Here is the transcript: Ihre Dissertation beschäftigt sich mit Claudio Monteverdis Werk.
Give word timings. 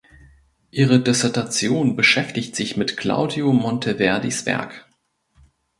Ihre 0.71 0.99
Dissertation 0.99 1.95
beschäftigt 1.95 2.55
sich 2.55 2.75
mit 2.75 2.97
Claudio 2.97 3.53
Monteverdis 3.53 4.47
Werk. 4.47 4.89